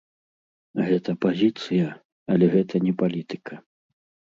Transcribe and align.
Гэта 0.87 1.15
пазіцыя, 1.27 1.87
але 2.33 2.45
гэта 2.59 2.85
не 2.91 2.99
палітыка. 3.07 3.53